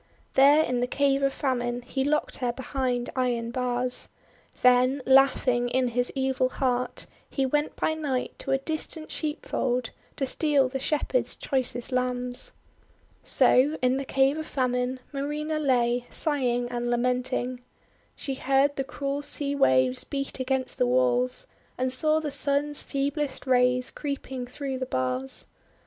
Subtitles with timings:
[0.33, 4.09] There in the Cave of Famine he locked her behind iron bars.
[4.63, 9.91] Then, laughing in his evil heart, he went by night to a distant sheepf old
[10.15, 12.53] to steal the Shepherds' choicest lambs.
[13.21, 17.61] So in the Cave of Famine, Marina lay, sighing and lamenting.
[18.15, 21.45] She heard the cruel sea waves beat against the walls,
[21.77, 25.45] and saw the Sun's feeblest rays creeping through the bars.